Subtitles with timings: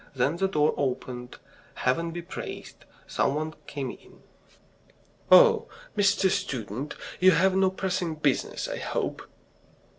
[0.15, 1.37] Then the door opened.
[1.75, 2.85] Heaven be praised!
[3.05, 4.23] Some one came in.
[5.29, 6.27] "Oh, Mr.
[6.31, 9.21] Student, you have no pressing business, I hope?"